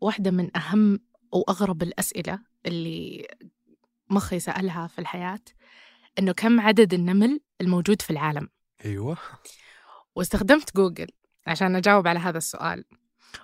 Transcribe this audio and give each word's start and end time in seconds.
واحدة 0.00 0.30
من 0.30 0.56
أهم 0.56 1.00
وأغرب 1.32 1.82
الأسئلة 1.82 2.38
اللي 2.66 3.26
مخي 4.10 4.40
سألها 4.40 4.86
في 4.86 4.98
الحياة 4.98 5.40
إنه 6.18 6.32
كم 6.32 6.60
عدد 6.60 6.94
النمل 6.94 7.40
الموجود 7.60 8.02
في 8.02 8.10
العالم؟ 8.10 8.48
أيوه. 8.84 9.16
واستخدمت 10.16 10.76
جوجل 10.76 11.06
عشان 11.46 11.76
أجاوب 11.76 12.08
على 12.08 12.18
هذا 12.18 12.38
السؤال 12.38 12.84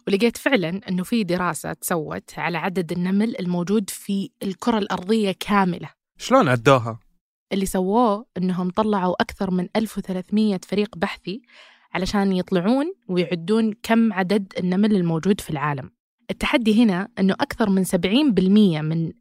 ولقيت 0.07 0.37
فعلا 0.37 0.81
أنه 0.89 1.03
في 1.03 1.25
دراسة 1.25 1.73
تسوت 1.73 2.39
على 2.39 2.59
عدد 2.59 2.93
النمل 2.93 3.41
الموجود 3.41 3.91
في 3.91 4.31
الكرة 4.43 4.79
الأرضية 4.79 5.35
كاملة. 5.41 5.91
شلون 6.19 6.49
عدوها؟ 6.49 7.01
اللي 7.53 7.67
سووه 7.67 8.27
أنهم 8.37 8.71
طلعوا 8.71 9.23
أكثر 9.23 9.51
من 9.51 9.69
1300 9.77 10.61
فريق 10.69 10.97
بحثي 10.97 11.43
علشان 11.95 12.33
يطلعون 12.33 12.95
ويعدون 13.09 13.73
كم 13.83 14.13
عدد 14.13 14.53
النمل 14.59 14.97
الموجود 14.97 15.41
في 15.41 15.51
العالم. 15.51 15.91
التحدي 16.31 16.85
هنا 16.85 17.09
أنه 17.19 17.35
أكثر 17.35 17.71
من 17.71 17.85
70% 17.85 18.83
من 18.83 19.13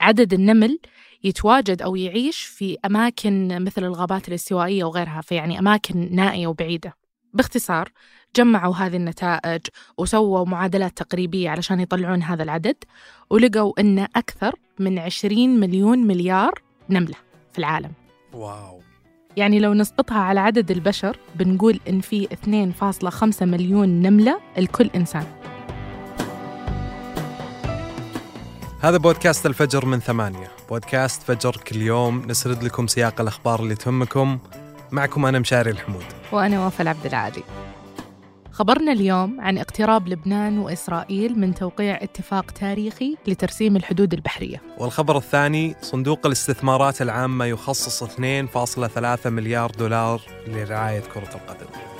عدد 0.00 0.32
النمل 0.32 0.78
يتواجد 1.24 1.82
أو 1.82 1.96
يعيش 1.96 2.38
في 2.42 2.76
أماكن 2.84 3.64
مثل 3.64 3.84
الغابات 3.84 4.28
الاستوائية 4.28 4.84
وغيرها 4.84 5.20
فيعني 5.20 5.58
أماكن 5.58 6.08
نائية 6.14 6.46
وبعيدة. 6.46 6.94
باختصار 7.34 7.88
جمعوا 8.36 8.74
هذه 8.74 8.96
النتائج 8.96 9.60
وسووا 9.98 10.44
معادلات 10.44 10.96
تقريبية 10.96 11.50
علشان 11.50 11.80
يطلعون 11.80 12.22
هذا 12.22 12.42
العدد 12.42 12.76
ولقوا 13.30 13.80
أن 13.80 13.98
أكثر 13.98 14.54
من 14.78 14.98
20 14.98 15.60
مليون 15.60 15.98
مليار 15.98 16.62
نملة 16.90 17.16
في 17.52 17.58
العالم. 17.58 17.92
واو. 18.32 18.80
يعني 19.36 19.60
لو 19.60 19.74
نسقطها 19.74 20.18
على 20.18 20.40
عدد 20.40 20.70
البشر 20.70 21.16
بنقول 21.34 21.80
إن 21.88 22.00
في 22.00 22.26
2.5 22.26 23.42
مليون 23.42 23.88
نملة 23.88 24.40
لكل 24.58 24.90
إنسان. 24.96 25.41
هذا 28.82 28.96
بودكاست 28.96 29.46
الفجر 29.46 29.86
من 29.86 30.00
ثمانية. 30.00 30.48
بودكاست 30.68 31.22
فجر 31.22 31.56
كل 31.56 31.76
يوم 31.76 32.26
نسرد 32.26 32.62
لكم 32.64 32.86
سياق 32.86 33.20
الأخبار 33.20 33.60
اللي 33.60 33.74
تهمكم. 33.74 34.38
معكم 34.92 35.26
أنا 35.26 35.38
مشاري 35.38 35.70
الحمود. 35.70 36.04
وأنا 36.32 36.66
وفاء 36.66 36.88
عبد 36.88 37.06
العالي 37.06 37.42
خبرنا 38.52 38.92
اليوم 38.92 39.40
عن 39.40 39.58
اقتراب 39.58 40.08
لبنان 40.08 40.58
وإسرائيل 40.58 41.38
من 41.38 41.54
توقيع 41.54 42.02
اتفاق 42.02 42.50
تاريخي 42.50 43.16
لترسيم 43.26 43.76
الحدود 43.76 44.14
البحرية. 44.14 44.62
والخبر 44.78 45.16
الثاني 45.16 45.76
صندوق 45.82 46.26
الاستثمارات 46.26 47.02
العامة 47.02 47.44
يخصص 47.44 48.02
2.3 48.02 49.30
مليار 49.30 49.70
دولار 49.70 50.20
لرعاية 50.46 51.02
كرة 51.14 51.30
القدم. 51.34 51.91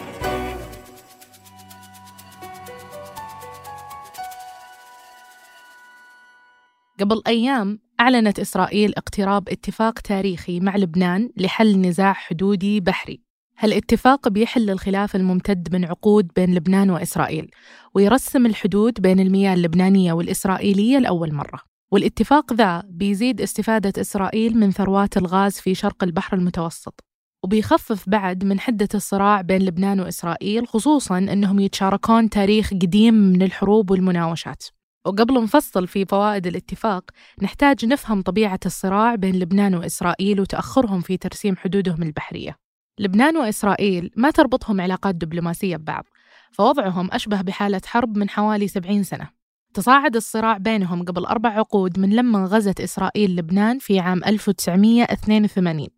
قبل 7.03 7.23
أيام 7.27 7.79
أعلنت 8.01 8.39
إسرائيل 8.41 8.95
اقتراب 8.97 9.49
اتفاق 9.49 9.99
تاريخي 9.99 10.61
مع 10.61 10.77
لبنان 10.77 11.31
لحل 11.37 11.81
نزاع 11.81 12.13
حدودي 12.13 12.81
بحري. 12.81 13.21
هالاتفاق 13.59 14.29
بيحل 14.29 14.71
الخلاف 14.71 15.17
الممتد 15.17 15.69
من 15.73 15.85
عقود 15.85 16.29
بين 16.37 16.55
لبنان 16.55 16.91
وإسرائيل 16.91 17.51
ويرسم 17.95 18.47
الحدود 18.47 19.01
بين 19.01 19.21
المياه 19.21 19.55
اللبنانية 19.55 20.13
والإسرائيلية 20.13 20.99
لأول 20.99 21.35
مرة. 21.35 21.61
والاتفاق 21.93 22.53
ذا 22.53 22.83
بيزيد 22.89 23.41
استفادة 23.41 24.01
إسرائيل 24.01 24.59
من 24.59 24.71
ثروات 24.71 25.17
الغاز 25.17 25.53
في 25.53 25.75
شرق 25.75 26.05
البحر 26.05 26.37
المتوسط 26.37 27.01
وبيخفف 27.45 28.09
بعد 28.09 28.45
من 28.45 28.61
حدة 28.61 28.89
الصراع 28.95 29.41
بين 29.41 29.63
لبنان 29.63 30.01
وإسرائيل 30.01 30.69
خصوصاً 30.69 31.19
أنهم 31.19 31.59
يتشاركون 31.59 32.31
تاريخ 32.31 32.71
قديم 32.71 33.15
من 33.15 33.43
الحروب 33.43 33.91
والمناوشات. 33.91 34.65
وقبل 35.05 35.43
نفصل 35.43 35.87
في 35.87 36.05
فوائد 36.05 36.47
الاتفاق 36.47 37.11
نحتاج 37.43 37.87
نفهم 37.87 38.23
طبيعة 38.23 38.61
الصراع 38.67 39.15
بين 39.15 39.39
لبنان 39.39 39.75
وإسرائيل 39.75 40.41
وتأخرهم 40.41 41.01
في 41.01 41.17
ترسيم 41.17 41.57
حدودهم 41.57 42.03
البحرية. 42.03 42.59
لبنان 42.99 43.37
وإسرائيل 43.37 44.11
ما 44.17 44.31
تربطهم 44.31 44.81
علاقات 44.81 45.15
دبلوماسية 45.15 45.77
ببعض 45.77 46.05
فوضعهم 46.53 47.09
أشبه 47.13 47.41
بحالة 47.41 47.81
حرب 47.87 48.19
من 48.19 48.31
حوالي 48.31 48.69
70 48.69 49.03
سنة. 49.03 49.29
تصاعد 49.75 50.17
الصراع 50.17 50.59
بينهم 50.59 51.05
قبل 51.05 51.25
أربع 51.25 51.51
عقود 51.51 51.99
من 51.99 52.11
لما 52.11 52.45
غزت 52.45 52.81
إسرائيل 52.81 53.37
لبنان 53.37 53.79
في 53.79 53.99
عام 53.99 54.25
1982 54.25 55.89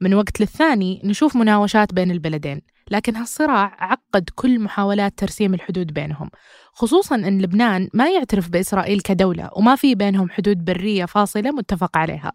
من 0.00 0.14
وقت 0.14 0.40
للثاني 0.40 1.00
نشوف 1.04 1.36
مناوشات 1.36 1.94
بين 1.94 2.10
البلدين 2.10 2.62
لكن 2.90 3.16
هالصراع 3.16 3.76
عقد 3.78 4.30
كل 4.34 4.60
محاولات 4.60 5.18
ترسيم 5.18 5.54
الحدود 5.54 5.92
بينهم. 5.92 6.30
خصوصا 6.72 7.14
أن 7.14 7.42
لبنان 7.42 7.88
ما 7.94 8.10
يعترف 8.10 8.48
بإسرائيل 8.48 9.00
كدولة 9.00 9.50
وما 9.56 9.76
في 9.76 9.94
بينهم 9.94 10.30
حدود 10.30 10.64
برية 10.64 11.04
فاصلة 11.04 11.50
متفق 11.50 11.96
عليها. 11.96 12.32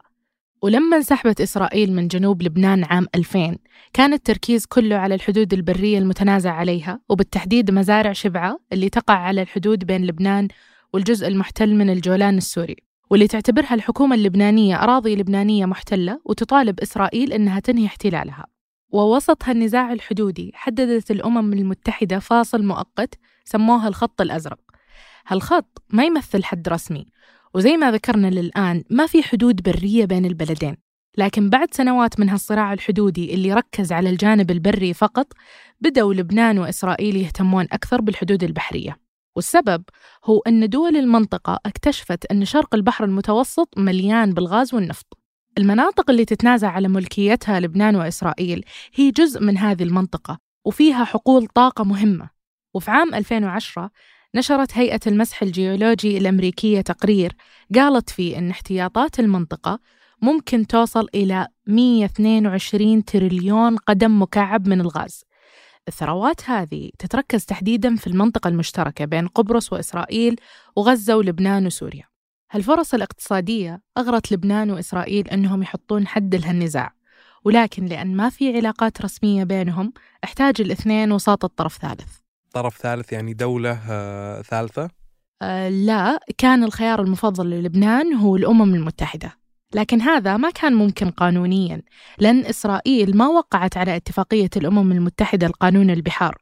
ولما 0.62 0.98
انسحبت 0.98 1.42
إسرائيل 1.42 1.94
من 1.94 2.08
جنوب 2.08 2.42
لبنان 2.44 2.84
عام 2.84 3.08
2000 3.16 3.58
كان 3.94 4.14
التركيز 4.14 4.66
كله 4.66 4.96
على 4.96 5.16
الحدود 5.16 5.54
البرية 5.54 5.98
المتنازع 5.98 6.52
عليها 6.52 7.00
وبالتحديد 7.10 7.72
مزارع 7.72 8.14
شبعة 8.14 8.60
اللي 8.74 8.90
تقع 8.90 9.14
على 9.14 9.42
الحدود 9.42 9.86
بين 9.86 10.06
لبنان 10.06 10.48
والجزء 10.94 11.28
المحتل 11.28 11.76
من 11.76 11.90
الجولان 11.90 12.38
السوري. 12.38 12.76
واللي 13.10 13.28
تعتبرها 13.28 13.74
الحكومة 13.74 14.16
اللبنانية 14.16 14.84
أراضي 14.84 15.16
لبنانية 15.16 15.66
محتلة 15.66 16.20
وتطالب 16.26 16.80
إسرائيل 16.80 17.34
أنها 17.34 17.60
تنهي 17.60 17.86
احتلالها. 17.86 18.46
ووسط 18.92 19.44
هالنزاع 19.44 19.94
الحدودي 19.94 20.52
حددت 20.54 21.12
الأمم 21.12 21.54
المتحدة 21.54 22.20
فاصل 22.20 22.64
مؤقت 22.64 23.16
سموه 23.46 23.88
الخط 23.88 24.22
الأزرق. 24.22 24.60
هالخط 25.28 25.84
ما 25.90 26.04
يمثل 26.04 26.44
حد 26.44 26.70
رسمي 26.70 27.06
وزي 27.54 27.78
ما 27.78 27.92
ذكرنا 27.92 28.28
للآن 28.28 28.84
ما 28.90 29.06
في 29.06 29.24
حدود 29.24 29.62
برية 29.62 30.06
بين 30.06 30.26
البلدين. 30.26 30.78
لكن 31.18 31.50
بعد 31.50 31.74
سنوات 31.74 32.20
من 32.20 32.30
هالصراع 32.30 32.74
الحدودي 32.74 33.34
اللي 33.34 33.54
ركز 33.54 33.92
على 33.92 34.10
الجانب 34.10 34.52
البري 34.52 34.94
فقط 34.94 35.28
بدأوا 35.82 36.14
لبنان 36.14 36.60
وإسرائيل 36.60 37.16
يهتمون 37.16 37.68
أكثر 37.72 38.02
بالحدود 38.02 38.44
البحرية. 38.44 38.98
والسبب 39.36 39.84
هو 40.26 40.40
أن 40.48 40.70
دول 40.70 40.98
المنطقة 40.98 41.60
اكتشفت 41.66 42.26
أن 42.26 42.46
شرق 42.46 42.76
البحر 42.76 43.04
المتوسط 43.04 43.78
مليان 43.78 44.34
بالغاز 44.34 44.74
والنفط. 44.74 45.21
المناطق 45.58 46.10
اللي 46.10 46.26
تتنازع 46.26 46.70
على 46.70 46.88
ملكيتها 46.88 47.60
لبنان 47.60 47.96
وإسرائيل 47.96 48.66
هي 48.96 49.12
جزء 49.12 49.44
من 49.44 49.58
هذه 49.58 49.84
المنطقة 49.84 50.40
وفيها 50.66 51.04
حقول 51.04 51.48
طاقة 51.48 51.84
مهمة. 51.84 52.30
وفي 52.74 52.92
عام 52.92 53.14
2010 53.16 53.92
نشرت 54.36 54.78
هيئة 54.78 55.00
المسح 55.08 55.42
الجيولوجي 55.42 56.18
الأمريكية 56.18 56.82
تقرير 56.82 57.36
قالت 57.76 58.10
فيه 58.10 58.38
أن 58.38 58.50
احتياطات 58.50 59.20
المنطقة 59.20 59.80
ممكن 60.22 60.68
توصل 60.68 61.08
إلى 61.16 61.48
122 61.68 63.06
تريليون 63.06 63.78
قدم 63.78 64.22
مكعب 64.22 64.68
من 64.68 64.82
الغاز. 64.82 65.24
الثروات 65.88 66.50
هذه 66.50 66.90
تتركز 67.00 67.46
تحديدا 67.46 67.96
في 67.96 68.08
المنطقة 68.08 68.48
المشتركة 68.48 69.06
بين 69.06 69.28
قبرص 69.28 69.74
وإسرائيل 69.74 70.36
وغزة 70.76 71.16
ولبنان 71.16 71.66
وسوريا. 71.66 72.11
هالفرص 72.52 72.94
الاقتصادية 72.94 73.82
أغرت 73.98 74.32
لبنان 74.32 74.72
وإسرائيل 74.72 75.28
أنهم 75.28 75.64
يحطون 75.64 76.08
حد 76.08 76.36
لهالنزاع 76.36 76.94
ولكن 77.46 77.86
لأن 77.86 78.16
ما 78.16 78.30
في 78.30 78.58
علاقات 78.58 79.02
رسمية 79.02 79.44
بينهم 79.44 79.94
احتاج 80.24 80.62
الاثنين 80.62 81.12
وساطة 81.12 81.48
طرف 81.48 81.78
ثالث. 81.78 82.18
طرف 82.54 82.78
ثالث 82.78 83.14
يعني 83.14 83.34
دولة 83.34 83.80
آه، 83.90 84.42
ثالثة؟ 84.42 84.90
آه 85.42 85.70
لا 85.70 86.20
كان 86.38 86.64
الخيار 86.64 87.02
المفضل 87.02 87.50
للبنان 87.50 88.14
هو 88.14 88.36
الأمم 88.36 88.76
المتحدة 88.76 89.32
لكن 89.76 90.02
هذا 90.02 90.38
ما 90.38 90.50
كان 90.50 90.74
ممكن 90.74 91.12
قانونيا 91.12 91.82
لأن 92.20 92.46
إسرائيل 92.46 93.18
ما 93.18 93.28
وقعت 93.28 93.78
على 93.78 93.96
اتفاقية 93.96 94.50
الأمم 94.58 94.92
المتحدة 94.92 95.48
لقانون 95.48 95.90
البحار 95.90 96.38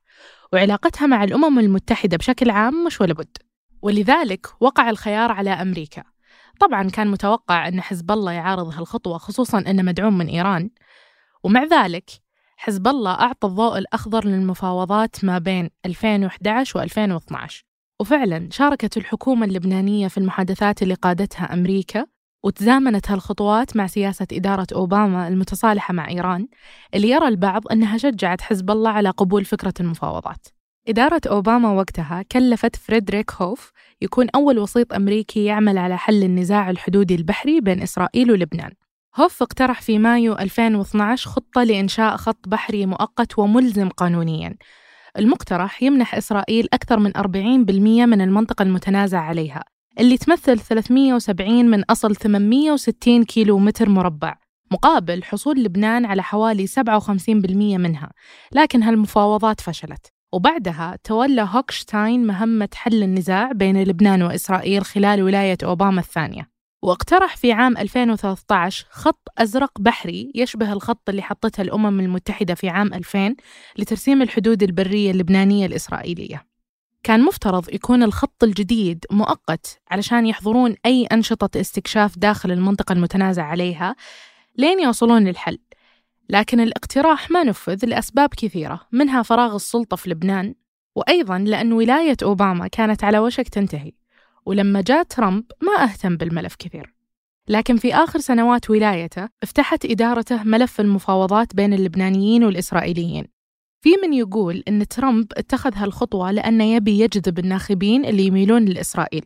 وعلاقتها 0.54 1.08
مع 1.08 1.24
الأمم 1.24 1.60
المتحدة 1.60 2.18
بشكل 2.18 2.50
عام 2.50 2.86
مش 2.86 3.02
ولا 3.02 3.14
بد. 3.14 3.38
ولذلك 3.82 4.48
وقع 4.60 4.90
الخيار 4.90 5.32
على 5.32 5.50
أمريكا. 5.50 6.04
طبعا 6.60 6.90
كان 6.90 7.08
متوقع 7.08 7.68
أن 7.68 7.82
حزب 7.82 8.12
الله 8.12 8.32
يعارض 8.32 8.68
هالخطوة 8.68 9.18
خصوصا 9.18 9.60
أنه 9.60 9.84
مدعوم 9.84 10.18
من 10.18 10.28
إيران. 10.28 10.70
ومع 11.44 11.64
ذلك 11.64 12.12
حزب 12.58 12.88
الله 12.88 13.12
أعطى 13.12 13.48
الضوء 13.48 13.78
الأخضر 13.78 14.26
للمفاوضات 14.26 15.26
ما 15.26 15.38
بين 15.38 15.70
2011 15.86 16.88
و2012 16.88 17.64
وفعلا 18.00 18.50
شاركت 18.52 18.98
الحكومة 18.98 19.46
اللبنانية 19.46 20.08
في 20.08 20.18
المحادثات 20.18 20.82
اللي 20.82 20.94
قادتها 20.94 21.54
أمريكا 21.54 22.06
وتزامنت 22.44 23.12
هالخطوات 23.12 23.78
مع 23.78 23.88
سياسة 23.88 24.28
إدارة 24.32 24.68
أوباما 24.74 25.28
المتصالحة 25.28 25.94
مع 25.94 26.10
إيران 26.10 26.48
اللي 26.96 27.10
يرى 27.10 27.28
البعض 27.28 27.68
أنها 27.72 27.98
شجعت 27.98 28.42
حزب 28.42 28.72
الله 28.72 28.90
على 28.90 29.10
قبول 29.10 29.46
فكرة 29.46 29.74
المفاوضات. 29.80 30.48
إدارة 30.90 31.22
أوباما 31.28 31.72
وقتها 31.72 32.22
كلفت 32.32 32.76
فريدريك 32.76 33.32
هوف 33.32 33.72
يكون 34.02 34.28
أول 34.36 34.60
وسيط 34.60 34.94
أمريكي 34.94 35.46
يعمل 35.46 35.78
على 35.78 35.98
حل 35.98 36.24
النزاع 36.24 36.70
الحدودي 36.70 37.16
البحري 37.16 37.62
بين 37.62 37.82
إسرائيل 37.82 38.32
ولبنان. 38.32 38.72
هوف 39.20 39.42
اقترح 39.42 39.82
في 39.82 40.00
مايو 40.00 40.34
2012 40.34 41.30
خطة 41.30 41.64
لإنشاء 41.64 42.18
خط 42.18 42.48
بحري 42.48 42.86
مؤقت 42.86 43.40
وملزم 43.40 43.90
قانونياً. 43.90 44.56
المقترح 45.18 45.84
يمنح 45.84 46.16
إسرائيل 46.16 46.68
أكثر 46.74 47.00
من 47.00 47.18
40% 47.18 48.06
من 48.06 48.22
المنطقة 48.22 48.64
المتنازع 48.64 49.20
عليها 49.20 49.64
اللي 50.00 50.18
تمثل 50.18 50.60
370 50.60 51.66
من 51.66 51.84
أصل 51.84 52.16
860 52.16 53.24
كيلو 53.24 53.60
متر 53.60 53.90
مربع 53.90 54.36
مقابل 54.72 55.24
حصول 55.24 55.64
لبنان 55.64 56.06
على 56.06 56.24
حوالي 56.24 56.68
57% 56.68 57.78
منها. 57.78 58.12
لكن 58.52 58.84
هالمفاوضات 58.84 59.62
فشلت. 59.62 60.19
وبعدها 60.32 60.98
تولى 61.04 61.48
هوكشتاين 61.52 62.28
مهمة 62.28 62.70
حل 62.74 63.04
النزاع 63.04 63.52
بين 63.52 63.84
لبنان 63.84 64.22
وإسرائيل 64.22 64.86
خلال 64.86 65.24
ولاية 65.24 65.58
أوباما 65.64 66.02
الثانية. 66.02 66.50
واقترح 66.82 67.38
في 67.38 67.52
عام 67.52 67.78
2013 67.78 68.86
خط 68.90 69.28
أزرق 69.38 69.72
بحري 69.80 70.32
يشبه 70.36 70.74
الخط 70.74 71.10
اللي 71.10 71.22
حطتها 71.22 71.64
الأمم 71.64 72.00
المتحدة 72.00 72.54
في 72.54 72.70
عام 72.70 72.94
2000 72.94 73.36
لترسيم 73.78 74.22
الحدود 74.22 74.64
البرية 74.64 75.12
اللبنانية 75.12 75.66
الإسرائيلية. 75.66 76.46
كان 77.04 77.24
مفترض 77.24 77.74
يكون 77.74 78.04
الخط 78.04 78.44
الجديد 78.44 79.06
مؤقت 79.12 79.82
علشان 79.92 80.26
يحضرون 80.26 80.76
أي 80.86 81.06
أنشطة 81.06 81.60
استكشاف 81.60 82.20
داخل 82.20 82.52
المنطقة 82.52 82.94
المتنازع 82.94 83.44
عليها 83.44 83.96
لين 84.58 84.80
يوصلون 84.80 85.24
للحل. 85.24 85.60
لكن 86.30 86.60
الاقتراح 86.60 87.32
ما 87.32 87.44
نفذ 87.44 87.86
لأسباب 87.86 88.30
كثيرة 88.38 88.82
منها 88.92 89.22
فراغ 89.22 89.56
السلطة 89.56 89.98
في 89.98 90.10
لبنان 90.10 90.56
وأيضا 90.96 91.38
لأن 91.38 91.74
ولاية 91.74 92.18
أوباما 92.24 92.68
كانت 92.68 93.04
على 93.04 93.20
وشك 93.20 93.48
تنتهي 93.50 93.92
ولما 94.46 94.82
جاء 94.82 95.04
ترامب 95.04 95.44
ما 95.62 95.84
أهتم 95.84 96.18
بالملف 96.18 96.56
كثير. 96.56 96.94
لكن 97.48 97.78
في 97.78 97.96
آخر 97.96 98.20
سنوات 98.20 98.70
ولايته 98.70 99.30
افتحت 99.44 99.86
إدارته 99.86 100.44
ملف 100.44 100.80
المفاوضات 100.80 101.56
بين 101.56 101.74
اللبنانيين 101.74 102.44
والإسرائيليين. 102.44 103.26
في 103.82 103.90
من 104.04 104.14
يقول 104.14 104.64
أن 104.68 104.88
ترامب 104.88 105.26
اتخذ 105.38 105.72
هالخطوة 105.76 106.32
لأنه 106.32 106.64
يبي 106.64 107.00
يجذب 107.00 107.40
الناخبين 107.40 108.06
اللي 108.06 108.26
يميلون 108.26 108.66
لإسرائيل 108.66 109.26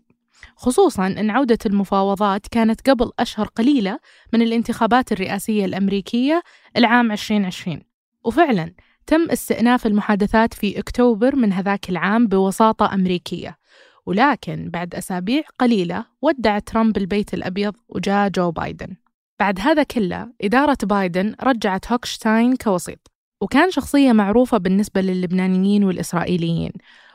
خصوصا 0.64 1.08
أن 1.08 1.30
عودة 1.30 1.58
المفاوضات 1.66 2.48
كانت 2.48 2.90
قبل 2.90 3.12
أشهر 3.20 3.48
قليلة 3.48 4.00
من 4.34 4.42
الانتخابات 4.42 5.12
الرئاسية 5.12 5.66
الأمريكية 5.66 6.44
العام 6.78 7.12
2020 7.12 7.82
وفعلا 8.26 8.74
تم 9.08 9.30
استئناف 9.30 9.88
المحادثات 9.88 10.54
في 10.54 10.80
أكتوبر 10.80 11.36
من 11.36 11.54
هذاك 11.54 11.90
العام 11.90 12.28
بوساطة 12.28 12.94
أمريكية. 12.94 13.58
ولكن 14.06 14.70
بعد 14.70 14.96
أسابيع 14.96 15.44
قليلة 15.60 16.06
ودع 16.22 16.60
ترامب 16.60 16.98
البيت 16.98 17.34
الأبيض 17.34 17.74
وجاء 17.90 18.30
جو 18.30 18.52
بايدن. 18.52 18.96
بعد 19.40 19.60
هذا 19.60 19.84
كله 19.84 20.30
إدارة 20.42 20.78
بايدن 20.84 21.36
رجعت 21.44 21.92
هوكشتاين 21.92 22.56
كوسيط 22.56 23.12
وكان 23.42 23.72
شخصية 23.72 24.12
معروفة 24.12 24.58
بالنسبة 24.58 25.02
للبنانيين 25.02 25.84
والإسرائيليين. 25.84 26.72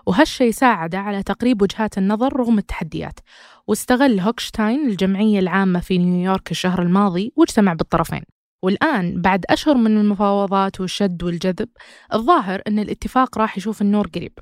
وهالشي 0.08 0.52
ساعده 0.52 0.99
على 0.99 1.22
تقريب 1.22 1.62
وجهات 1.62 1.99
النظر 1.99 2.37
رغم 2.37 2.58
التحديات. 2.58 3.20
واستغل 3.66 4.20
هوكشتاين 4.20 4.88
الجمعية 4.88 5.38
العامة 5.38 5.81
في 5.81 5.99
نيويورك 5.99 6.50
الشهر 6.50 6.82
الماضي 6.82 7.32
واجتمع 7.37 7.72
بالطرفين. 7.72 8.22
والآن 8.62 9.20
بعد 9.20 9.44
أشهر 9.50 9.75
من 9.75 9.96
المفاوضات 10.00 10.81
والشد 10.81 11.22
والجذب 11.22 11.69
الظاهر 12.14 12.62
أن 12.66 12.78
الاتفاق 12.78 13.38
راح 13.38 13.58
يشوف 13.58 13.82
النور 13.82 14.06
قريب. 14.06 14.32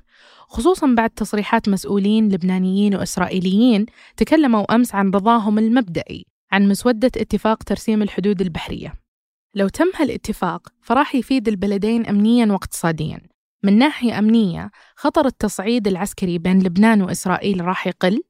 خصوصا 0.47 0.93
بعد 0.97 1.09
تصريحات 1.09 1.69
مسؤولين 1.69 2.29
لبنانيين 2.29 2.95
وإسرائيليين 2.95 3.85
تكلموا 4.17 4.75
أمس 4.75 4.95
عن 4.95 5.11
رضاهم 5.11 5.59
المبدئي 5.59 6.25
عن 6.51 6.69
مسودة 6.69 7.11
اتفاق 7.17 7.63
ترسيم 7.63 8.01
الحدود 8.01 8.41
البحرية. 8.41 8.93
لو 9.55 9.67
تم 9.67 9.91
هالاتفاق 9.95 10.67
فراح 10.81 11.15
يفيد 11.15 11.47
البلدين 11.47 12.05
أمنيا 12.05 12.45
واقتصاديا. 12.45 13.36
من 13.63 13.77
ناحية 13.77 14.19
أمنية 14.19 14.71
خطر 14.95 15.25
التصعيد 15.25 15.87
العسكري 15.87 16.37
بين 16.37 16.63
لبنان 16.63 17.01
وإسرائيل 17.01 17.65
راح 17.65 17.87
يقل 17.87 18.23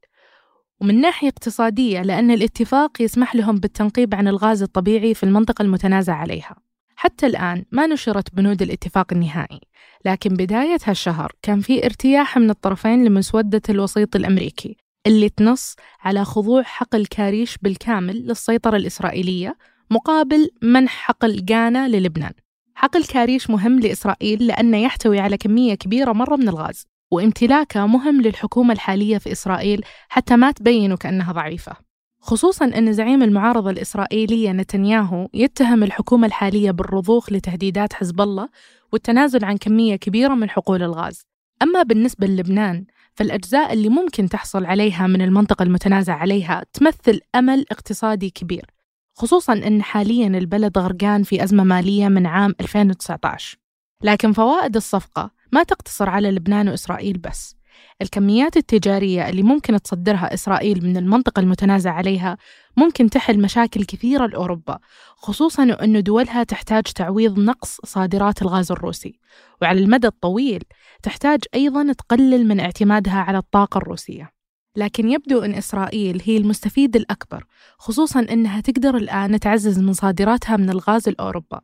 ومن 0.82 1.02
ناحية 1.02 1.28
اقتصادية 1.28 2.02
لأن 2.02 2.32
الاتفاق 2.32 3.02
يسمح 3.02 3.36
لهم 3.36 3.58
بالتنقيب 3.58 4.16
عن 4.16 4.28
الغاز 4.28 4.64
الطبيعي 4.64 5.14
في 5.14 5.24
المنطقة 5.24 5.62
المتنازع 5.62 6.14
عليها. 6.14 6.56
حتى 6.96 7.26
الآن 7.26 7.66
ما 7.72 7.88
نشرت 7.88 8.36
بنود 8.36 8.62
الاتفاق 8.62 9.14
النهائي 9.14 9.60
لكن 10.06 10.30
بداية 10.30 10.78
هالشهر 10.84 11.32
كان 11.42 11.62
في 11.62 11.86
ارتياح 11.86 12.38
من 12.38 12.50
الطرفين 12.50 13.06
لمسودة 13.06 13.62
الوسيط 13.70 14.16
الأمريكي 14.16 14.78
اللي 15.08 15.30
تنص 15.30 15.76
على 16.02 16.26
خضوع 16.26 16.64
حقل 16.64 17.06
كاريش 17.06 17.58
بالكامل 17.58 18.28
للسيطرة 18.28 18.78
الإسرائيلية 18.78 19.58
مقابل 19.92 20.50
منح 20.62 20.92
حقل 20.92 21.46
غانا 21.50 21.88
للبنان. 21.88 22.34
حقل 22.78 23.04
كاريش 23.04 23.50
مهم 23.50 23.80
لإسرائيل 23.80 24.48
لأنه 24.48 24.78
يحتوي 24.78 25.20
على 25.20 25.38
كمية 25.38 25.76
كبيرة 25.76 26.12
مرة 26.14 26.36
من 26.36 26.50
الغاز 26.50 26.86
وامتلاكه 27.12 27.86
مهم 27.88 28.22
للحكومة 28.22 28.74
الحالية 28.74 29.18
في 29.18 29.32
إسرائيل 29.32 29.82
حتى 30.10 30.36
ما 30.36 30.52
تبين 30.52 30.96
كأنها 30.96 31.34
ضعيفة. 31.34 31.74
خصوصا 32.22 32.66
أن 32.66 32.94
زعيم 32.94 33.24
المعارضة 33.24 33.70
الإسرائيلية 33.70 34.52
نتنياهو 34.52 35.28
يتهم 35.34 35.84
الحكومة 35.84 36.28
الحالية 36.28 36.72
بالرضوخ 36.72 37.32
لتهديدات 37.32 37.94
حزب 37.94 38.22
الله 38.22 38.50
والتنازل 38.94 39.46
عن 39.46 39.58
كمية 39.58 39.96
كبيرة 39.96 40.34
من 40.34 40.50
حقول 40.50 40.84
الغاز. 40.84 41.22
أما 41.62 41.84
بالنسبة 41.84 42.28
للبنان 42.28 42.86
فالأجزاء 43.14 43.74
اللي 43.74 43.90
ممكن 43.90 44.30
تحصل 44.30 44.66
عليها 44.66 45.08
من 45.08 45.22
المنطقة 45.22 45.64
المتنازع 45.64 46.14
عليها 46.14 46.64
تمثل 46.74 47.20
أمل 47.36 47.66
اقتصادي 47.72 48.30
كبير. 48.30 48.77
خصوصا 49.18 49.54
أن 49.54 49.84
حاليا 49.84 50.28
البلد 50.28 50.78
غرقان 50.78 51.24
في 51.24 51.44
أزمة 51.44 51.64
مالية 51.64 52.08
من 52.08 52.26
عام 52.26 52.56
2019 52.62 53.58
لكن 54.04 54.34
فوائد 54.34 54.76
الصفقة 54.76 55.32
ما 55.52 55.64
تقتصر 55.64 56.10
على 56.10 56.32
لبنان 56.32 56.70
وإسرائيل 56.70 57.18
بس. 57.18 57.58
الكميات 58.02 58.58
التجارية 58.58 59.30
اللي 59.30 59.44
ممكن 59.44 59.82
تصدرها 59.82 60.34
إسرائيل 60.34 60.84
من 60.86 60.98
المنطقة 60.98 61.40
المتنازع 61.40 61.92
عليها 61.92 62.38
ممكن 62.78 63.10
تحل 63.10 63.42
مشاكل 63.42 63.84
كثيرة 63.84 64.26
لأوروبا 64.26 64.80
خصوصا 65.16 65.64
أن 65.64 66.04
دولها 66.04 66.44
تحتاج 66.44 66.84
تعويض 66.84 67.40
نقص 67.40 67.80
صادرات 67.86 68.42
الغاز 68.42 68.72
الروسي. 68.72 69.20
وعلى 69.62 69.80
المدى 69.80 70.08
الطويل 70.08 70.64
تحتاج 71.04 71.40
أيضا 71.56 71.94
تقلل 71.94 72.48
من 72.48 72.60
اعتمادها 72.60 73.20
على 73.20 73.38
الطاقة 73.38 73.78
الروسية. 73.78 74.37
لكن 74.78 75.10
يبدو 75.10 75.40
أن 75.40 75.54
إسرائيل 75.54 76.22
هي 76.26 76.38
المستفيد 76.38 76.96
الأكبر 76.96 77.46
خصوصا 77.78 78.20
أنها 78.20 78.62
تقدر 78.62 78.98
الآن 78.98 79.40
تعزز 79.40 79.80
من 79.80 79.94
صادراتها 79.94 80.58
من 80.58 80.70
الغاز 80.70 81.10
لأوروبا 81.10 81.62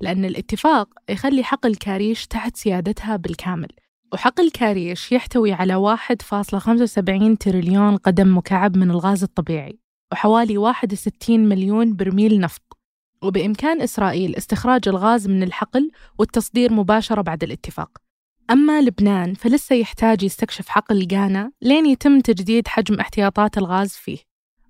لأن 0.00 0.24
الاتفاق 0.24 0.88
يخلي 1.08 1.44
حقل 1.44 1.74
كاريش 1.74 2.26
تحت 2.26 2.56
سيادتها 2.56 3.16
بالكامل 3.16 3.68
وحقل 4.12 4.50
كاريش 4.50 5.12
يحتوي 5.12 5.52
على 5.52 5.96
1.75 5.96 7.36
تريليون 7.40 7.96
قدم 7.96 8.36
مكعب 8.36 8.76
من 8.76 8.90
الغاز 8.90 9.22
الطبيعي 9.22 9.78
وحوالي 10.12 10.58
61 10.58 11.40
مليون 11.40 11.96
برميل 11.96 12.40
نفط 12.40 12.78
وبإمكان 13.22 13.80
إسرائيل 13.80 14.36
استخراج 14.36 14.88
الغاز 14.88 15.28
من 15.28 15.42
الحقل 15.42 15.90
والتصدير 16.18 16.72
مباشرة 16.72 17.22
بعد 17.22 17.42
الاتفاق. 17.42 18.05
أما 18.50 18.80
لبنان 18.80 19.34
فلسه 19.34 19.74
يحتاج 19.76 20.22
يستكشف 20.22 20.68
حقل 20.68 21.08
غانا 21.12 21.52
لين 21.62 21.86
يتم 21.86 22.20
تجديد 22.20 22.68
حجم 22.68 23.00
احتياطات 23.00 23.58
الغاز 23.58 23.92
فيه. 23.92 24.18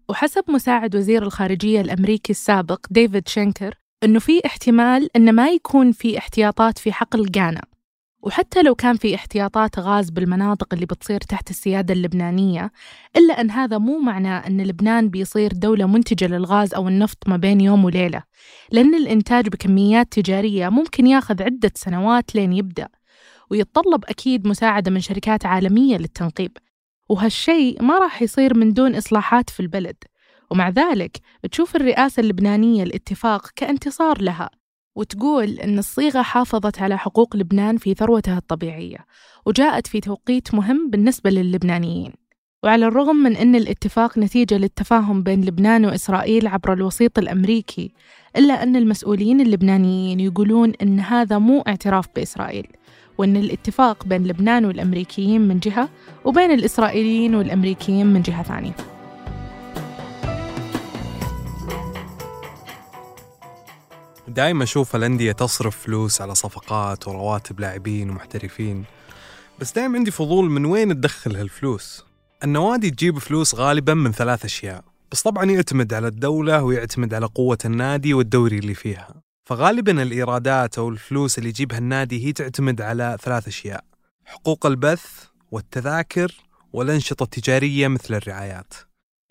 وحسب 0.08 0.44
مساعد 0.48 0.96
وزير 0.96 1.22
الخارجية 1.22 1.80
الأمريكي 1.80 2.30
السابق 2.30 2.86
ديفيد 2.90 3.28
شينكر 3.28 3.74
أنه 4.04 4.18
في 4.18 4.40
احتمال 4.46 5.16
أنه 5.16 5.32
ما 5.32 5.48
يكون 5.48 5.92
في 5.92 6.18
احتياطات 6.18 6.78
في 6.78 6.92
حقل 6.92 7.30
غانا 7.36 7.62
وحتى 8.22 8.62
لو 8.62 8.74
كان 8.74 8.96
في 8.96 9.14
احتياطات 9.14 9.78
غاز 9.78 10.10
بالمناطق 10.10 10.74
اللي 10.74 10.86
بتصير 10.86 11.20
تحت 11.20 11.50
السيادة 11.50 11.94
اللبنانية 11.94 12.72
إلا 13.16 13.40
أن 13.40 13.50
هذا 13.50 13.78
مو 13.78 13.98
معناه 13.98 14.46
أن 14.46 14.60
لبنان 14.60 15.08
بيصير 15.08 15.52
دولة 15.52 15.86
منتجة 15.86 16.26
للغاز 16.26 16.74
أو 16.74 16.88
النفط 16.88 17.28
ما 17.28 17.36
بين 17.36 17.60
يوم 17.60 17.84
وليلة. 17.84 18.22
لأن 18.72 18.94
الإنتاج 18.94 19.48
بكميات 19.48 20.12
تجارية 20.12 20.68
ممكن 20.68 21.06
ياخذ 21.06 21.42
عدة 21.42 21.72
سنوات 21.74 22.34
لين 22.34 22.52
يبدأ. 22.52 22.88
ويتطلب 23.50 24.04
أكيد 24.04 24.46
مساعدة 24.46 24.90
من 24.90 25.00
شركات 25.00 25.46
عالمية 25.46 25.96
للتنقيب. 25.96 26.56
وهالشيء 27.08 27.82
ما 27.82 27.98
راح 27.98 28.22
يصير 28.22 28.56
من 28.56 28.72
دون 28.72 28.94
إصلاحات 28.94 29.50
في 29.50 29.60
البلد. 29.60 29.96
ومع 30.50 30.68
ذلك 30.68 31.20
تشوف 31.50 31.76
الرئاسة 31.76 32.20
اللبنانية 32.20 32.82
الاتفاق 32.82 33.50
كانتصار 33.56 34.22
لها 34.22 34.50
وتقول 34.96 35.48
أن 35.50 35.78
الصيغة 35.78 36.22
حافظت 36.22 36.82
على 36.82 36.98
حقوق 36.98 37.36
لبنان 37.36 37.76
في 37.76 37.94
ثروتها 37.94 38.38
الطبيعية 38.38 38.98
وجاءت 39.46 39.86
في 39.86 40.00
توقيت 40.00 40.54
مهم 40.54 40.90
بالنسبة 40.90 41.30
للبنانيين. 41.30 42.12
وعلى 42.62 42.86
الرغم 42.86 43.16
من 43.16 43.36
أن 43.36 43.54
الاتفاق 43.54 44.18
نتيجة 44.18 44.58
للتفاهم 44.58 45.22
بين 45.22 45.44
لبنان 45.44 45.84
وإسرائيل 45.84 46.46
عبر 46.46 46.72
الوسيط 46.72 47.18
الأمريكي 47.18 47.92
إلا 48.36 48.62
أن 48.62 48.76
المسؤولين 48.76 49.40
اللبنانيين 49.40 50.20
يقولون 50.20 50.72
أن 50.82 51.00
هذا 51.00 51.38
مو 51.38 51.60
اعتراف 51.60 52.06
بإسرائيل. 52.16 52.66
وأن 53.18 53.36
الاتفاق 53.36 54.04
بين 54.04 54.26
لبنان 54.26 54.64
والأمريكيين 54.64 55.40
من 55.40 55.58
جهة 55.58 55.88
وبين 56.24 56.50
الإسرائيليين 56.50 57.34
والأمريكيين 57.34 58.06
من 58.06 58.22
جهة 58.22 58.42
ثانية. 58.42 58.76
دائما 64.28 64.64
أشوف 64.64 64.96
الأندية 64.96 65.32
تصرف 65.32 65.76
فلوس 65.76 66.20
على 66.20 66.34
صفقات 66.34 67.08
ورواتب 67.08 67.60
لاعبين 67.60 68.10
ومحترفين 68.10 68.84
بس 69.60 69.72
دايم 69.72 69.96
عندي 69.96 70.10
فضول 70.10 70.50
من 70.50 70.64
وين 70.64 70.94
تدخل 70.94 71.36
هالفلوس؟ 71.36 72.04
النوادي 72.44 72.90
تجيب 72.90 73.18
فلوس 73.18 73.54
غالبا 73.54 73.94
من 73.94 74.12
ثلاث 74.12 74.44
أشياء 74.44 74.84
بس 75.12 75.22
طبعا 75.22 75.44
يعتمد 75.44 75.94
على 75.94 76.08
الدولة 76.08 76.62
ويعتمد 76.62 77.14
على 77.14 77.26
قوة 77.26 77.58
النادي 77.64 78.14
والدوري 78.14 78.58
اللي 78.58 78.74
فيها. 78.74 79.25
فغالبا 79.46 80.02
الإيرادات 80.02 80.78
أو 80.78 80.88
الفلوس 80.88 81.38
اللي 81.38 81.48
يجيبها 81.48 81.78
النادي 81.78 82.26
هي 82.26 82.32
تعتمد 82.32 82.80
على 82.80 83.16
ثلاث 83.22 83.48
أشياء 83.48 83.84
حقوق 84.24 84.66
البث 84.66 85.24
والتذاكر 85.50 86.32
والأنشطة 86.72 87.22
التجارية 87.22 87.88
مثل 87.88 88.14
الرعايات. 88.14 88.74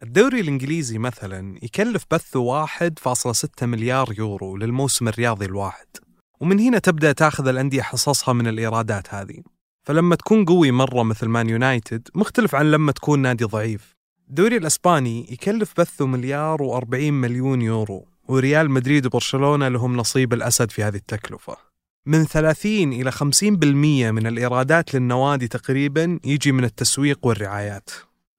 الدوري 0.03 0.39
الإنجليزي 0.39 0.97
مثلا 0.97 1.59
يكلف 1.63 2.05
بثه 2.11 2.39
1.6 2.39 3.63
مليار 3.63 4.13
يورو 4.17 4.57
للموسم 4.57 5.07
الرياضي 5.07 5.45
الواحد 5.45 5.87
ومن 6.39 6.59
هنا 6.59 6.79
تبدأ 6.79 7.11
تأخذ 7.11 7.47
الأندية 7.47 7.81
حصصها 7.81 8.33
من 8.33 8.47
الإيرادات 8.47 9.13
هذه. 9.13 9.43
فلما 9.83 10.15
تكون 10.15 10.45
قوي 10.45 10.71
مرة 10.71 11.03
مثل 11.03 11.27
مان 11.27 11.49
يونايتد 11.49 12.07
مختلف 12.15 12.55
عن 12.55 12.71
لما 12.71 12.91
تكون 12.91 13.19
نادي 13.19 13.43
ضعيف. 13.43 13.95
الدوري 14.29 14.57
الأسباني 14.57 15.33
يكلف 15.33 15.73
بثه 15.77 16.05
مليار 16.05 16.57
و40 16.57 16.95
مليون 16.95 17.61
يورو. 17.61 18.14
وريال 18.27 18.71
مدريد 18.71 19.05
وبرشلونة 19.05 19.67
لهم 19.67 19.97
نصيب 19.97 20.33
الأسد 20.33 20.71
في 20.71 20.83
هذه 20.83 20.95
التكلفة. 20.95 21.57
من 22.05 22.25
30 22.25 22.93
إلى 22.93 23.11
50% 23.11 24.11
من 24.11 24.27
الإيرادات 24.27 24.93
للنوادي 24.93 25.47
تقريبا 25.47 26.19
يجي 26.25 26.51
من 26.51 26.63
التسويق 26.63 27.19
والرعايات. 27.23 27.89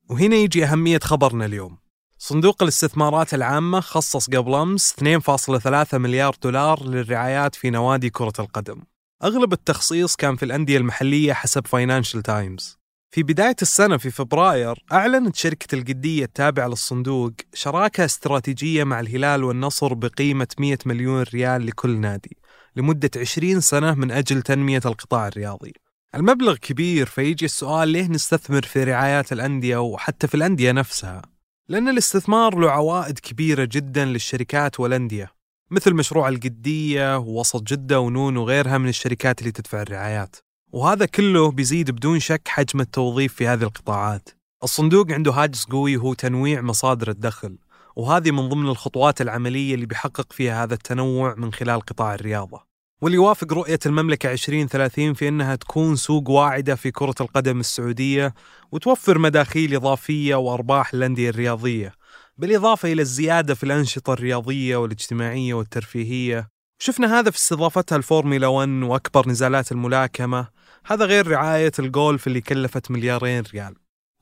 وهنا 0.09 0.37
يجي 0.37 0.65
أهمية 0.65 0.99
خبرنا 0.99 1.45
اليوم. 1.45 1.79
صندوق 2.19 2.63
الاستثمارات 2.63 3.35
العامة 3.35 3.81
خصص 3.81 4.31
قبل 4.31 4.55
أمس 4.55 4.95
2.3 4.99 5.99
مليار 5.99 6.37
دولار 6.43 6.85
للرعايات 6.85 7.55
في 7.55 7.71
نوادي 7.71 8.11
كرة 8.11 8.33
القدم. 8.39 8.83
أغلب 9.25 9.53
التخصيص 9.53 10.17
كان 10.17 10.37
في 10.37 10.45
الأندية 10.45 10.77
المحلية 10.79 11.33
حسب 11.33 11.67
فاينانشال 11.67 12.23
تايمز 12.23 12.76
في 13.17 13.23
بداية 13.23 13.57
السنة 13.63 13.97
في 13.97 14.11
فبراير 14.11 14.85
أعلنت 14.93 15.37
شركة 15.37 15.75
القدية 15.75 16.25
التابعة 16.25 16.69
للصندوق 16.69 17.33
شراكة 17.55 18.05
استراتيجية 18.05 18.85
مع 18.85 19.01
الهلال 19.01 19.45
والنصر 19.45 19.95
بقيمة 19.95 20.49
100 20.59 20.79
مليون 20.87 21.23
ريال 21.23 21.67
لكل 21.67 21.99
نادي 21.99 22.37
لمدة 22.77 23.11
20 23.17 23.61
سنة 23.61 23.95
من 23.95 24.11
أجل 24.11 24.43
تنمية 24.43 24.81
القطاع 24.87 25.29
الرياضي. 25.29 25.73
المبلغ 26.15 26.57
كبير 26.57 27.07
فيجي 27.07 27.45
السؤال 27.45 27.89
ليه 27.89 28.09
نستثمر 28.09 28.63
في 28.63 28.85
رعايات 28.85 29.33
الأندية 29.33 29.77
وحتى 29.77 30.27
في 30.27 30.35
الأندية 30.35 30.73
نفسها؟ 30.73 31.23
لأن 31.69 31.89
الاستثمار 31.89 32.59
له 32.59 32.71
عوائد 32.71 33.19
كبيرة 33.19 33.69
جدا 33.73 34.05
للشركات 34.05 34.81
والأندية 34.81 35.33
مثل 35.71 35.95
مشروع 35.95 36.29
القدية 36.29 37.19
ووسط 37.19 37.63
جدة 37.63 38.01
ونون 38.01 38.37
وغيرها 38.37 38.79
من 38.79 38.89
الشركات 38.89 39.41
اللي 39.41 39.53
تدفع 39.53 39.83
الرعايات. 39.83 40.37
وهذا 40.73 41.07
كله 41.07 41.51
بيزيد 41.51 41.91
بدون 41.91 42.21
شك 42.21 42.49
حجم 42.49 42.81
التوظيف 42.81 43.35
في 43.35 43.47
هذه 43.47 43.63
القطاعات. 43.63 44.29
الصندوق 44.65 45.13
عنده 45.13 45.33
هاجس 45.33 45.65
قوي 45.65 45.97
هو 45.97 46.15
تنويع 46.15 46.61
مصادر 46.61 47.11
الدخل 47.11 47.59
وهذه 47.97 48.31
من 48.31 48.49
ضمن 48.49 48.69
الخطوات 48.69 49.21
العملية 49.21 49.75
اللي 49.75 49.87
بيحقق 49.87 50.33
فيها 50.33 50.65
هذا 50.65 50.75
التنوع 50.75 51.35
من 51.35 51.53
خلال 51.53 51.81
قطاع 51.81 52.15
الرياضة. 52.15 52.67
واللي 53.03 53.17
يوافق 53.17 53.53
رؤية 53.53 53.79
المملكة 53.87 54.33
2030 54.33 55.15
في 55.15 55.29
أنها 55.29 55.55
تكون 55.55 55.97
سوق 55.97 56.31
واعدة 56.31 56.75
في 56.75 56.91
كرة 56.91 57.15
القدم 57.21 57.61
السعودية 57.61 58.35
وتوفر 58.73 59.19
مداخيل 59.19 59.75
إضافية 59.75 60.35
وأرباح 60.35 60.95
للأندية 60.95 61.31
الرياضية 61.31 61.93
بالإضافة 62.39 62.93
إلى 62.93 63.03
الزيادة 63.03 63.55
في 63.55 63.65
الأنشطة 63.65 64.13
الرياضية 64.13 64.77
والاجتماعية 64.77 65.55
والترفيهية. 65.55 66.56
شفنا 66.79 67.19
هذا 67.19 67.31
في 67.31 67.37
استضافتها 67.37 67.97
الفورمولا 67.97 68.47
1 68.47 68.69
وأكبر 68.69 69.29
نزالات 69.29 69.73
الملاكمة. 69.73 70.49
هذا 70.87 71.05
غير 71.05 71.29
رعاية 71.29 71.73
الجولف 71.79 72.27
اللي 72.27 72.41
كلفت 72.41 72.91
مليارين 72.91 73.43
ريال. 73.55 73.75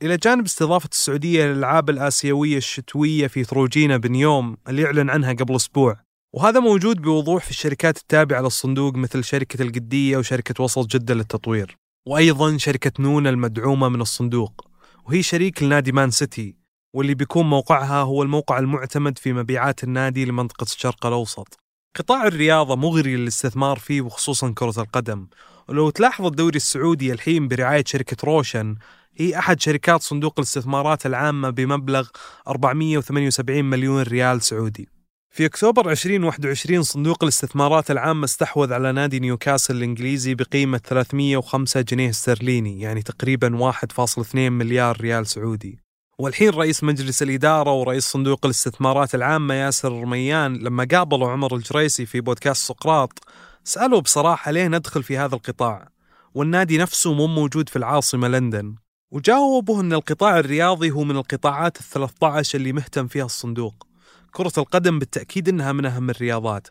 إلى 0.03 0.17
جانب 0.17 0.45
استضافة 0.45 0.89
السعودية 0.93 1.45
للألعاب 1.45 1.91
الآسيوية 1.91 2.57
الشتوية 2.57 3.27
في 3.27 3.45
ثروجينا 3.45 3.97
بنيوم 3.97 4.57
اللي 4.69 4.87
أعلن 4.87 5.11
عنها 5.11 5.33
قبل 5.33 5.57
أسبوع. 5.57 5.97
وهذا 6.35 6.61
موجود 6.61 7.03
بوضوح 7.03 7.45
في 7.45 7.51
الشركات 7.51 7.97
التابعة 7.99 8.41
للصندوق 8.41 8.95
مثل 8.95 9.25
شركة 9.25 9.63
القدية 9.63 10.17
وشركة 10.17 10.65
وسط 10.65 10.87
جدة 10.87 11.15
للتطوير. 11.15 11.77
وأيضا 12.07 12.57
شركة 12.57 12.93
نون 12.99 13.27
المدعومة 13.27 13.89
من 13.89 14.01
الصندوق. 14.01 14.69
وهي 15.07 15.23
شريك 15.23 15.63
لنادي 15.63 15.93
مان 15.93 16.11
سيتي. 16.11 16.57
واللي 16.95 17.15
بيكون 17.15 17.47
موقعها 17.47 18.03
هو 18.03 18.23
الموقع 18.23 18.59
المعتمد 18.59 19.19
في 19.19 19.33
مبيعات 19.33 19.85
النادي 19.85 20.25
لمنطقة 20.25 20.65
الشرق 20.65 21.07
الأوسط. 21.07 21.64
قطاع 21.95 22.27
الرياضة 22.27 22.77
مغري 22.77 23.17
للاستثمار 23.17 23.79
فيه 23.79 24.01
وخصوصا 24.01 24.53
كرة 24.59 24.81
القدم. 24.81 25.27
ولو 25.69 25.91
تلاحظ 25.91 26.27
الدوري 26.27 26.57
السعودي 26.57 27.13
الحين 27.13 27.49
برعاية 27.49 27.85
شركة 27.87 28.17
روشن. 28.25 28.77
هي 29.17 29.39
أحد 29.39 29.61
شركات 29.61 30.03
صندوق 30.03 30.35
الاستثمارات 30.39 31.07
العامة 31.07 31.51
بمبلغ 31.51 32.09
478 32.49 33.65
مليون 33.65 34.03
ريال 34.03 34.43
سعودي. 34.43 34.89
في 35.31 35.47
أكتوبر 35.47 35.91
2021 35.91 36.83
صندوق 36.83 37.23
الاستثمارات 37.23 37.91
العامة 37.91 38.25
استحوذ 38.25 38.73
على 38.73 38.93
نادي 38.93 39.21
نيوكاسل 39.21 39.77
الإنجليزي 39.77 40.35
بقيمة 40.35 40.79
305 40.79 41.81
جنيه 41.81 42.11
استرليني 42.11 42.81
يعني 42.81 43.03
تقريبا 43.03 43.73
1.2 43.73 44.35
مليار 44.35 45.01
ريال 45.01 45.27
سعودي. 45.27 45.84
والحين 46.19 46.51
رئيس 46.51 46.85
مجلس 46.85 47.23
الإدارة 47.23 47.73
ورئيس 47.73 48.05
صندوق 48.05 48.41
الاستثمارات 48.45 49.15
العامة 49.15 49.55
ياسر 49.55 49.93
رميان 49.93 50.57
لما 50.57 50.89
قابلوا 50.91 51.31
عمر 51.31 51.57
الجريسي 51.57 52.07
في 52.07 52.21
بودكاست 52.21 52.69
سقراط 52.69 53.19
سألوا 53.65 54.01
بصراحة 54.01 54.51
ليه 54.51 54.69
ندخل 54.69 55.03
في 55.03 55.19
هذا 55.19 55.35
القطاع؟ 55.35 55.89
والنادي 56.35 56.79
نفسه 56.79 57.13
مو 57.13 57.27
موجود 57.27 57.69
في 57.69 57.77
العاصمة 57.77 58.29
لندن. 58.29 58.75
وجاوبوا 59.11 59.81
أن 59.81 59.93
القطاع 59.93 60.39
الرياضي 60.39 60.91
هو 60.91 61.05
من 61.05 61.17
القطاعات 61.17 61.77
الثلاثة 61.77 62.27
عشر 62.27 62.59
اللي 62.59 62.73
مهتم 62.73 63.07
فيها 63.07 63.25
الصندوق. 63.25 63.87
كرة 64.33 64.53
القدم 64.59 64.99
بالتأكيد 64.99 65.49
أنها 65.49 65.73
من 65.73 65.87
أهم 65.87 66.11
الرياضات. 66.11 66.69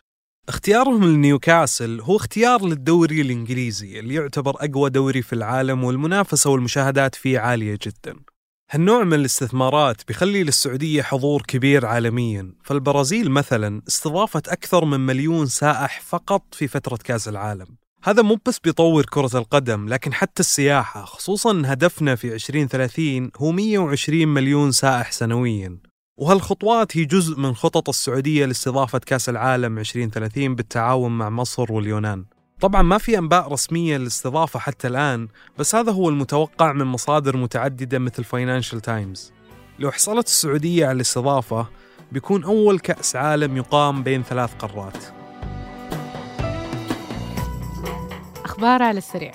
اختيارهم 0.48 1.04
لنيوكاسل 1.04 2.00
هو 2.00 2.16
اختيار 2.16 2.64
للدوري 2.64 3.20
الإنجليزي 3.20 3.98
اللي 4.00 4.14
يعتبر 4.14 4.56
أقوى 4.56 4.90
دوري 4.90 5.22
في 5.22 5.32
العالم 5.32 5.84
والمنافسة 5.84 6.50
والمشاهدات 6.50 7.14
فيه 7.14 7.38
عالية 7.38 7.78
جدا. 7.82 8.33
هالنوع 8.70 9.04
من 9.04 9.14
الاستثمارات 9.14 10.02
بيخلي 10.08 10.44
للسعودية 10.44 11.02
حضور 11.02 11.42
كبير 11.42 11.86
عالميا. 11.86 12.52
فالبرازيل 12.64 13.30
مثلا 13.30 13.82
استضافت 13.88 14.48
أكثر 14.48 14.84
من 14.84 15.00
مليون 15.00 15.46
سائح 15.46 16.00
فقط 16.00 16.42
في 16.52 16.68
فترة 16.68 16.96
كأس 16.96 17.28
العالم. 17.28 17.66
هذا 18.04 18.22
مو 18.22 18.38
بس 18.46 18.58
بيطور 18.58 19.04
كرة 19.04 19.38
القدم 19.38 19.88
لكن 19.88 20.12
حتى 20.12 20.40
السياحة 20.40 21.04
خصوصا 21.04 21.62
هدفنا 21.66 22.14
في 22.14 22.34
2030 22.34 23.30
هو 23.36 23.52
120 23.52 24.28
مليون 24.28 24.72
سائح 24.72 25.12
سنويا. 25.12 25.78
وهالخطوات 26.18 26.96
هي 26.96 27.04
جزء 27.04 27.38
من 27.40 27.54
خطط 27.54 27.88
السعودية 27.88 28.46
لاستضافة 28.46 28.98
كأس 28.98 29.28
العالم 29.28 29.78
2030 29.78 30.54
بالتعاون 30.54 31.18
مع 31.18 31.30
مصر 31.30 31.72
واليونان. 31.72 32.24
طبعا 32.60 32.82
ما 32.82 32.98
في 32.98 33.18
أنباء 33.18 33.52
رسمية 33.52 33.96
للاستضافة 33.96 34.58
حتى 34.58 34.88
الآن 34.88 35.28
بس 35.58 35.74
هذا 35.74 35.92
هو 35.92 36.08
المتوقع 36.08 36.72
من 36.72 36.84
مصادر 36.84 37.36
متعددة 37.36 37.98
مثل 37.98 38.24
فاينانشال 38.24 38.80
تايمز 38.80 39.32
لو 39.78 39.90
حصلت 39.90 40.26
السعودية 40.26 40.86
على 40.86 40.96
الاستضافة 40.96 41.66
بيكون 42.12 42.44
أول 42.44 42.78
كأس 42.78 43.16
عالم 43.16 43.56
يقام 43.56 44.02
بين 44.02 44.22
ثلاث 44.22 44.54
قارات. 44.54 45.04
أخبار 48.44 48.82
على 48.82 48.98
السريع. 48.98 49.32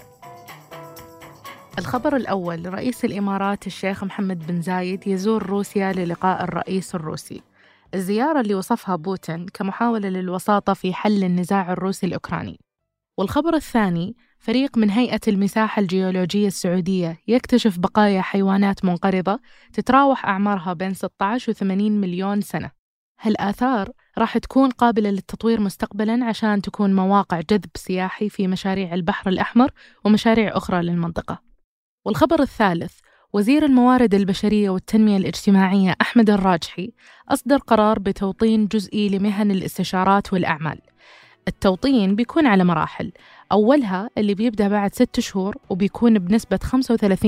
الخبر 1.80 2.16
الأول 2.16 2.74
رئيس 2.74 3.06
الإمارات 3.06 3.68
الشيخ 3.68 4.04
محمد 4.04 4.48
بن 4.48 4.62
زايد 4.62 5.08
يزور 5.08 5.46
روسيا 5.46 5.94
للقاء 5.94 6.44
الرئيس 6.44 6.96
الروسي. 6.96 7.42
الزيارة 7.94 8.42
اللي 8.42 8.56
وصفها 8.56 8.96
بوتين 8.96 9.46
كمحاولة 9.54 10.10
للوساطة 10.10 10.74
في 10.74 10.94
حل 10.94 11.24
النزاع 11.24 11.72
الروسي 11.72 12.06
الأوكراني. 12.06 12.60
والخبر 13.20 13.56
الثاني 13.56 14.16
فريق 14.38 14.78
من 14.78 14.90
هيئة 14.90 15.20
المساحة 15.28 15.80
الجيولوجية 15.80 16.48
السعودية 16.48 17.18
يكتشف 17.28 17.80
بقايا 17.80 18.22
حيوانات 18.22 18.86
منقرضة 18.86 19.40
تتراوح 19.74 20.26
أعمارها 20.26 20.74
بين 20.74 20.94
16 20.94 21.52
و 21.52 21.54
80 21.54 21.92
مليون 22.02 22.42
سنة. 22.42 22.72
هالآثار 23.22 23.92
راح 24.18 24.38
تكون 24.38 24.70
قابلة 24.70 25.10
للتطوير 25.10 25.60
مستقبلا 25.60 26.26
عشان 26.26 26.62
تكون 26.62 26.96
مواقع 26.96 27.42
جذب 27.50 27.70
سياحي 27.76 28.30
في 28.30 28.48
مشاريع 28.48 28.94
البحر 28.94 29.30
الأحمر 29.30 29.72
ومشاريع 30.06 30.58
أخرى 30.58 30.82
للمنطقة. 30.82 31.40
والخبر 32.06 32.42
الثالث 32.42 33.00
وزير 33.34 33.66
الموارد 33.66 34.14
البشرية 34.14 34.70
والتنمية 34.70 35.18
الاجتماعية 35.18 35.96
أحمد 36.02 36.30
الراجحي 36.30 36.94
أصدر 37.30 37.58
قرار 37.58 38.00
بتوطين 38.00 38.68
جزئي 38.68 39.10
لمهن 39.10 39.52
الاستشارات 39.52 40.34
والأعمال. 40.34 40.89
التوطين 41.50 42.16
بيكون 42.16 42.48
على 42.48 42.64
مراحل. 42.64 43.12
أولها 43.52 44.10
اللي 44.18 44.34
بيبدأ 44.34 44.68
بعد 44.68 44.96
ست 44.96 45.20
شهور 45.20 45.56
وبيكون 45.70 46.20
بنسبة 46.20 46.60
35% 46.64 47.26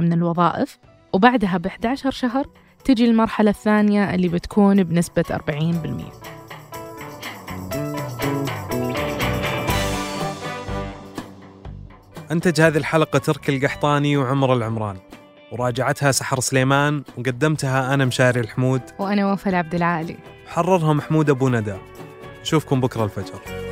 من 0.00 0.12
الوظائف 0.12 0.78
وبعدها 1.12 1.56
ب 1.58 1.66
11 1.66 2.10
شهر 2.10 2.46
تجي 2.84 3.04
المرحلة 3.04 3.50
الثانية 3.50 4.14
اللي 4.14 4.28
بتكون 4.28 4.82
بنسبة 4.82 5.24
40% 5.30 5.34
أنتج 12.32 12.60
هذه 12.60 12.76
الحلقة 12.76 13.18
تركي 13.18 13.56
القحطاني 13.56 14.16
وعمر 14.16 14.54
العمران 14.54 14.96
وراجعتها 15.52 16.12
سحر 16.12 16.40
سليمان 16.40 17.02
وقدمتها 17.18 17.94
أنا 17.94 18.04
مشاري 18.04 18.40
الحمود. 18.40 18.82
وأنا 18.98 19.32
وفاء 19.32 19.54
عبد 19.54 19.74
العالي. 19.74 20.16
حررها 20.46 20.92
محمود 20.92 21.30
أبو 21.30 21.48
ندى. 21.48 21.74
نشوفكم 22.40 22.80
بكرة 22.80 23.04
الفجر. 23.04 23.63